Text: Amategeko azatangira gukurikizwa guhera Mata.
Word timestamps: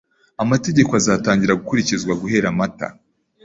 Amategeko 0.43 0.91
azatangira 0.99 1.57
gukurikizwa 1.59 2.13
guhera 2.21 2.55
Mata. 2.59 2.87